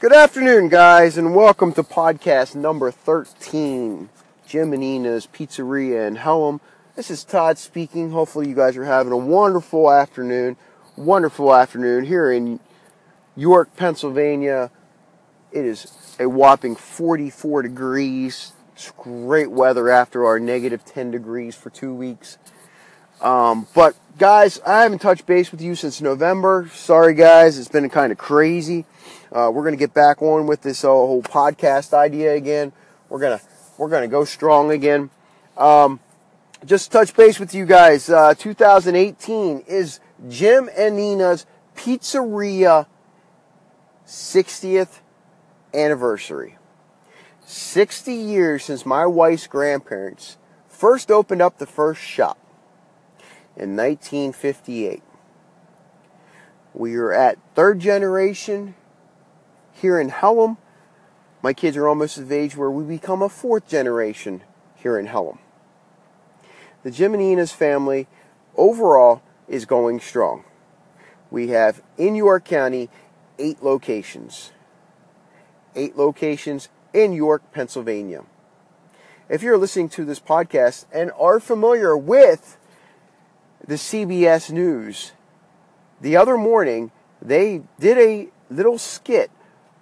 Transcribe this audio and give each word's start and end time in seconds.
Good 0.00 0.14
afternoon, 0.14 0.70
guys, 0.70 1.18
and 1.18 1.34
welcome 1.34 1.74
to 1.74 1.82
podcast 1.82 2.54
number 2.54 2.90
13, 2.90 4.08
Jim 4.46 4.72
and 4.72 4.80
Nina's 4.80 5.26
Pizzeria 5.26 6.08
in 6.08 6.16
Hellam. 6.16 6.60
This 6.96 7.10
is 7.10 7.22
Todd 7.22 7.58
speaking. 7.58 8.10
Hopefully, 8.10 8.48
you 8.48 8.54
guys 8.54 8.78
are 8.78 8.86
having 8.86 9.12
a 9.12 9.16
wonderful 9.18 9.92
afternoon. 9.92 10.56
Wonderful 10.96 11.54
afternoon 11.54 12.06
here 12.06 12.32
in 12.32 12.60
York, 13.36 13.76
Pennsylvania. 13.76 14.70
It 15.52 15.66
is 15.66 16.16
a 16.18 16.30
whopping 16.30 16.76
44 16.76 17.60
degrees. 17.60 18.54
It's 18.74 18.90
great 18.92 19.50
weather 19.50 19.90
after 19.90 20.24
our 20.24 20.40
negative 20.40 20.82
10 20.82 21.10
degrees 21.10 21.54
for 21.54 21.68
two 21.68 21.92
weeks. 21.92 22.38
Um, 23.20 23.66
but, 23.74 23.96
guys, 24.18 24.60
I 24.66 24.82
haven't 24.82 25.00
touched 25.00 25.26
base 25.26 25.52
with 25.52 25.60
you 25.60 25.74
since 25.74 26.00
November. 26.00 26.70
Sorry, 26.72 27.14
guys, 27.14 27.58
it's 27.58 27.68
been 27.68 27.88
kind 27.90 28.12
of 28.12 28.18
crazy. 28.18 28.86
Uh, 29.32 29.50
we're 29.52 29.62
to 29.70 29.76
get 29.76 29.94
back 29.94 30.22
on 30.22 30.46
with 30.46 30.62
this 30.62 30.84
uh, 30.84 30.88
whole 30.88 31.22
podcast 31.22 31.92
idea 31.92 32.34
again. 32.34 32.72
We're 33.08 33.20
gonna 33.20 33.40
we're 33.78 33.88
gonna 33.88 34.08
go 34.08 34.24
strong 34.24 34.70
again. 34.72 35.10
Um, 35.56 36.00
just 36.64 36.90
touch 36.90 37.14
base 37.14 37.38
with 37.38 37.54
you 37.54 37.64
guys. 37.64 38.10
Uh, 38.10 38.34
2018 38.34 39.64
is 39.66 40.00
Jim 40.28 40.68
and 40.76 40.96
Nina's 40.96 41.46
Pizzeria 41.76 42.86
60th 44.06 45.00
anniversary. 45.72 46.56
60 47.46 48.12
years 48.12 48.64
since 48.64 48.84
my 48.84 49.06
wife's 49.06 49.46
grandparents 49.46 50.36
first 50.68 51.10
opened 51.10 51.42
up 51.42 51.58
the 51.58 51.66
first 51.66 52.00
shop 52.00 52.38
in 53.56 53.76
1958. 53.76 55.02
We 56.72 56.94
are 56.96 57.12
at 57.12 57.38
third 57.54 57.80
generation 57.80 58.74
here 59.72 60.00
in 60.00 60.10
Hellam. 60.10 60.56
My 61.42 61.52
kids 61.52 61.76
are 61.76 61.88
almost 61.88 62.18
of 62.18 62.30
age 62.30 62.56
where 62.56 62.70
we 62.70 62.84
become 62.84 63.22
a 63.22 63.28
fourth 63.28 63.66
generation 63.68 64.42
here 64.76 64.98
in 64.98 65.08
Hellam. 65.08 65.38
The 66.82 66.90
Jim 66.90 67.14
and 67.14 67.22
Nina's 67.22 67.52
family 67.52 68.06
overall 68.56 69.22
is 69.48 69.64
going 69.64 70.00
strong. 70.00 70.44
We 71.30 71.48
have 71.48 71.82
in 71.98 72.14
York 72.14 72.44
County 72.44 72.88
eight 73.38 73.62
locations. 73.62 74.52
Eight 75.74 75.96
locations 75.96 76.68
in 76.92 77.12
York, 77.12 77.42
Pennsylvania. 77.52 78.24
If 79.28 79.42
you're 79.42 79.58
listening 79.58 79.88
to 79.90 80.04
this 80.04 80.18
podcast 80.20 80.86
and 80.92 81.12
are 81.18 81.38
familiar 81.38 81.96
with 81.96 82.58
the 83.70 83.76
CBS 83.76 84.50
News, 84.50 85.12
the 86.00 86.16
other 86.16 86.36
morning 86.36 86.90
they 87.22 87.62
did 87.78 87.98
a 87.98 88.28
little 88.52 88.78
skit 88.78 89.30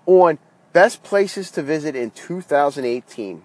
on 0.05 0.39
best 0.75 1.03
places 1.03 1.51
to 1.53 1.63
visit 1.63 1.97
in 1.97 2.11
2018. 2.11 3.43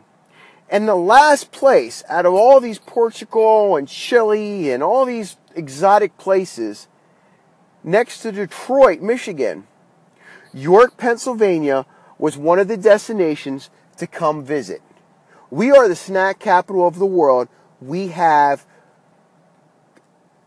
And 0.69 0.85
the 0.85 0.95
last 0.95 1.53
place 1.53 2.03
out 2.09 2.25
of 2.25 2.33
all 2.33 2.59
these 2.59 2.77
Portugal 2.77 3.77
and 3.77 3.87
Chile 3.87 4.69
and 4.69 4.83
all 4.83 5.05
these 5.05 5.37
exotic 5.55 6.17
places 6.17 6.89
next 7.81 8.19
to 8.23 8.33
Detroit, 8.33 8.99
Michigan, 8.99 9.65
York, 10.53 10.97
Pennsylvania 10.97 11.85
was 12.17 12.35
one 12.35 12.59
of 12.59 12.67
the 12.67 12.75
destinations 12.75 13.69
to 13.95 14.07
come 14.07 14.43
visit. 14.43 14.81
We 15.49 15.71
are 15.71 15.87
the 15.87 15.95
snack 15.95 16.39
capital 16.39 16.85
of 16.85 16.99
the 16.99 17.05
world. 17.05 17.47
We 17.79 18.09
have 18.09 18.65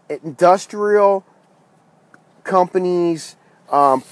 industrial 0.09 1.25
companies, 2.45 3.37
um, 3.71 4.03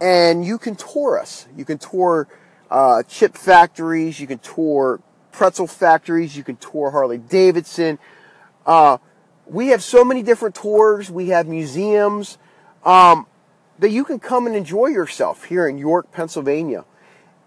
and 0.00 0.44
you 0.44 0.58
can 0.58 0.74
tour 0.76 1.18
us. 1.18 1.46
You 1.56 1.64
can 1.64 1.78
tour 1.78 2.28
uh, 2.70 3.02
chip 3.04 3.36
factories, 3.36 4.20
you 4.20 4.26
can 4.26 4.38
tour 4.38 5.00
pretzel 5.32 5.66
factories, 5.66 6.36
you 6.36 6.42
can 6.42 6.56
tour 6.56 6.90
Harley 6.90 7.18
Davidson. 7.18 7.98
Uh, 8.64 8.98
we 9.46 9.68
have 9.68 9.82
so 9.82 10.04
many 10.04 10.22
different 10.22 10.54
tours. 10.54 11.10
We 11.10 11.28
have 11.28 11.46
museums 11.46 12.38
um, 12.84 13.26
that 13.78 13.90
you 13.90 14.04
can 14.04 14.18
come 14.18 14.46
and 14.46 14.56
enjoy 14.56 14.86
yourself 14.88 15.44
here 15.44 15.68
in 15.68 15.78
York, 15.78 16.10
Pennsylvania. 16.10 16.84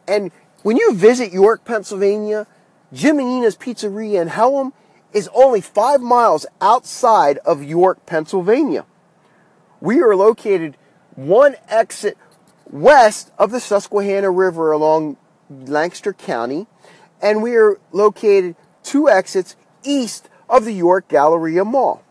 And 0.07 0.31
when 0.63 0.77
you 0.77 0.93
visit 0.93 1.33
York, 1.33 1.65
Pennsylvania, 1.65 2.47
Jim 2.93 3.19
and 3.19 3.27
Nina's 3.27 3.55
Pizzeria 3.55 4.21
in 4.21 4.29
Hellam 4.29 4.71
is 5.13 5.29
only 5.33 5.61
five 5.61 6.01
miles 6.01 6.45
outside 6.61 7.37
of 7.39 7.63
York, 7.63 8.05
Pennsylvania. 8.05 8.85
We 9.81 10.01
are 10.01 10.15
located 10.15 10.77
one 11.15 11.55
exit 11.67 12.17
west 12.69 13.31
of 13.37 13.51
the 13.51 13.59
Susquehanna 13.59 14.29
River 14.29 14.71
along 14.71 15.17
Lancaster 15.49 16.13
County, 16.13 16.67
and 17.21 17.41
we 17.41 17.55
are 17.55 17.79
located 17.91 18.55
two 18.83 19.09
exits 19.09 19.55
east 19.83 20.29
of 20.47 20.65
the 20.65 20.73
York 20.73 21.07
Galleria 21.07 21.65
Mall. 21.65 22.03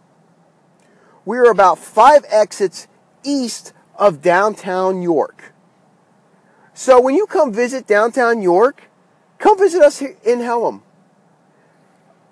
We 1.24 1.38
are 1.38 1.50
about 1.50 1.78
five 1.78 2.24
exits 2.28 2.88
east 3.22 3.72
of 3.96 4.22
downtown 4.22 5.02
York. 5.02 5.52
So 6.72 7.00
when 7.00 7.14
you 7.14 7.26
come 7.26 7.52
visit 7.52 7.86
downtown 7.86 8.40
York, 8.40 8.84
come 9.38 9.58
visit 9.58 9.82
us 9.82 10.00
in 10.00 10.38
Hellam. 10.38 10.82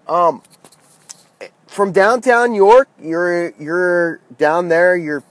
Um, 0.08 0.42
from 1.66 1.92
downtown 1.92 2.54
York, 2.54 2.88
you're 3.00 3.50
you're 3.58 4.20
down 4.38 4.68
there. 4.68 4.96
You're 4.96 5.24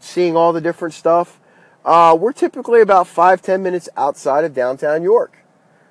seeing 0.00 0.36
all 0.36 0.52
the 0.52 0.60
different 0.60 0.94
stuff. 0.94 1.40
Uh, 1.84 2.16
we're 2.18 2.32
typically 2.32 2.80
about 2.80 3.06
five, 3.06 3.42
ten 3.42 3.62
minutes 3.62 3.88
outside 3.96 4.44
of 4.44 4.54
downtown 4.54 5.02
York. 5.02 5.38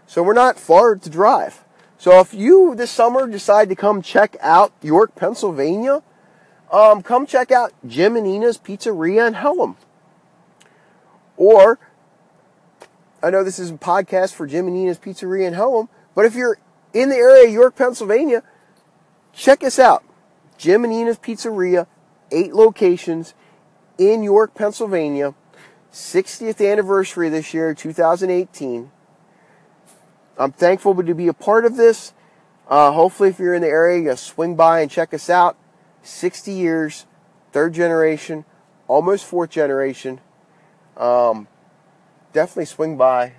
So 0.07 0.23
we're 0.23 0.33
not 0.33 0.57
far 0.59 0.95
to 0.95 1.09
drive. 1.09 1.63
So 1.97 2.19
if 2.19 2.33
you 2.33 2.75
this 2.75 2.91
summer 2.91 3.27
decide 3.27 3.69
to 3.69 3.75
come 3.75 4.01
check 4.01 4.35
out 4.41 4.73
York, 4.81 5.15
Pennsylvania, 5.15 6.03
um, 6.71 7.01
come 7.01 7.25
check 7.25 7.51
out 7.51 7.73
Jim 7.87 8.15
and 8.15 8.25
Nina's 8.25 8.57
Pizzeria 8.57 9.27
in 9.27 9.35
Hellam. 9.35 9.75
Or, 11.37 11.79
I 13.21 13.29
know 13.29 13.43
this 13.43 13.59
is 13.59 13.71
a 13.71 13.73
podcast 13.73 14.33
for 14.33 14.47
Jim 14.47 14.67
and 14.67 14.75
Nina's 14.75 14.99
Pizzeria 14.99 15.47
in 15.47 15.53
Hellam, 15.53 15.89
but 16.13 16.25
if 16.25 16.35
you're 16.35 16.57
in 16.95 17.09
the 17.09 17.15
area 17.17 17.47
of 17.47 17.53
York, 17.53 17.75
Pennsylvania, 17.75 18.41
check 19.33 19.63
us 19.63 19.77
out. 19.77 20.03
Jim 20.57 20.85
and 20.85 20.93
Nina's 20.93 21.19
Pizzeria, 21.19 21.87
eight 22.31 22.53
locations 22.53 23.33
in 23.97 24.23
York, 24.23 24.55
Pennsylvania. 24.55 25.35
60th 25.91 26.65
anniversary 26.65 27.29
this 27.29 27.53
year, 27.53 27.73
2018. 27.73 28.91
I'm 30.37 30.51
thankful 30.53 30.95
to 30.95 31.13
be 31.13 31.27
a 31.27 31.33
part 31.33 31.65
of 31.65 31.75
this. 31.75 32.13
Uh, 32.67 32.91
hopefully, 32.91 33.29
if 33.29 33.39
you're 33.39 33.53
in 33.53 33.61
the 33.61 33.67
area, 33.67 34.11
you 34.11 34.15
swing 34.15 34.55
by 34.55 34.79
and 34.79 34.89
check 34.89 35.13
us 35.13 35.29
out. 35.29 35.57
60 36.01 36.51
years, 36.51 37.05
third 37.51 37.73
generation, 37.73 38.45
almost 38.87 39.25
fourth 39.25 39.49
generation. 39.49 40.21
Um, 40.95 41.47
definitely 42.31 42.65
swing 42.65 42.95
by, 42.95 43.33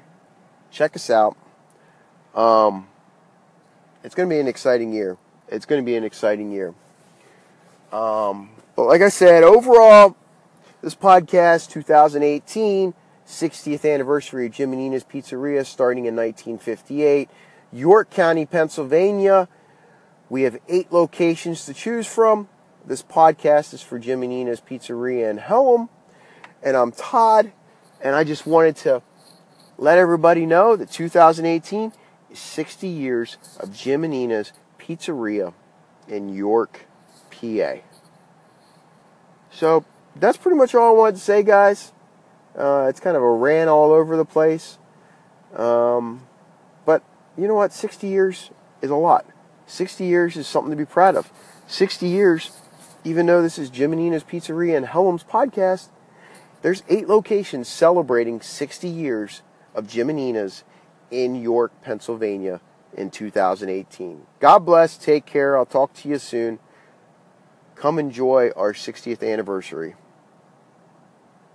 check 0.70 0.94
us 0.94 1.08
out. 1.10 1.36
Um, 2.34 2.88
it's 4.06 4.14
going 4.14 4.28
to 4.28 4.32
be 4.32 4.38
an 4.38 4.46
exciting 4.46 4.92
year. 4.92 5.18
It's 5.48 5.66
going 5.66 5.82
to 5.82 5.84
be 5.84 5.96
an 5.96 6.04
exciting 6.04 6.52
year. 6.52 6.72
Um, 7.90 8.50
but 8.76 8.84
like 8.84 9.02
I 9.02 9.08
said, 9.08 9.42
overall, 9.42 10.16
this 10.80 10.94
podcast, 10.94 11.70
2018, 11.70 12.94
60th 13.26 13.92
anniversary 13.92 14.46
of 14.46 14.52
Jim 14.52 14.70
and 14.72 14.80
Nina's 14.80 15.02
Pizzeria, 15.02 15.66
starting 15.66 16.04
in 16.04 16.14
1958. 16.14 17.28
York 17.72 18.08
County, 18.10 18.46
Pennsylvania. 18.46 19.48
We 20.30 20.42
have 20.42 20.60
eight 20.68 20.92
locations 20.92 21.66
to 21.66 21.74
choose 21.74 22.06
from. 22.06 22.48
This 22.86 23.02
podcast 23.02 23.74
is 23.74 23.82
for 23.82 23.98
Jim 23.98 24.22
and 24.22 24.30
Nina's 24.30 24.60
Pizzeria 24.60 25.28
in 25.28 25.38
Hellam. 25.38 25.88
And 26.62 26.76
I'm 26.76 26.92
Todd. 26.92 27.50
And 28.00 28.14
I 28.14 28.22
just 28.22 28.46
wanted 28.46 28.76
to 28.76 29.02
let 29.78 29.98
everybody 29.98 30.46
know 30.46 30.76
that 30.76 30.92
2018 30.92 31.88
is 31.88 31.92
60 32.32 32.88
years 32.88 33.36
of 33.58 33.72
Jim 33.72 34.04
and 34.04 34.12
Pizzeria 34.78 35.54
in 36.08 36.28
York, 36.28 36.86
PA. 37.30 37.76
So 39.50 39.84
that's 40.14 40.36
pretty 40.36 40.56
much 40.56 40.74
all 40.74 40.94
I 40.94 40.98
wanted 40.98 41.16
to 41.16 41.22
say, 41.22 41.42
guys. 41.42 41.92
Uh, 42.56 42.86
it's 42.88 43.00
kind 43.00 43.16
of 43.16 43.22
a 43.22 43.30
rant 43.30 43.68
all 43.68 43.92
over 43.92 44.16
the 44.16 44.24
place. 44.24 44.78
Um, 45.54 46.26
but 46.84 47.02
you 47.36 47.46
know 47.46 47.54
what? 47.54 47.72
60 47.72 48.06
years 48.06 48.50
is 48.82 48.90
a 48.90 48.96
lot. 48.96 49.26
60 49.66 50.04
years 50.04 50.36
is 50.36 50.46
something 50.46 50.70
to 50.70 50.76
be 50.76 50.84
proud 50.84 51.16
of. 51.16 51.32
60 51.66 52.06
years, 52.06 52.52
even 53.04 53.26
though 53.26 53.42
this 53.42 53.58
is 53.58 53.70
Jim 53.70 53.92
and 53.92 54.00
Pizzeria 54.24 54.76
and 54.76 54.86
Hellam's 54.86 55.24
podcast, 55.24 55.88
there's 56.62 56.82
eight 56.88 57.08
locations 57.08 57.68
celebrating 57.68 58.40
60 58.40 58.88
years 58.88 59.42
of 59.74 59.86
Jim 59.86 60.08
and 60.08 60.18
in 61.10 61.34
York, 61.34 61.72
Pennsylvania 61.82 62.60
in 62.94 63.10
2018. 63.10 64.26
God 64.40 64.58
bless. 64.60 64.96
Take 64.96 65.26
care. 65.26 65.56
I'll 65.56 65.66
talk 65.66 65.92
to 65.94 66.08
you 66.08 66.18
soon. 66.18 66.58
Come 67.74 67.98
enjoy 67.98 68.50
our 68.56 68.72
60th 68.72 69.22
anniversary. 69.22 69.96